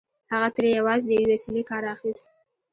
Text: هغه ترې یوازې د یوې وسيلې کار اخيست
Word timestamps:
هغه 0.31 0.49
ترې 0.55 0.69
یوازې 0.79 1.05
د 1.07 1.11
یوې 1.19 1.27
وسيلې 1.37 1.63
کار 1.69 1.83
اخيست 1.93 2.25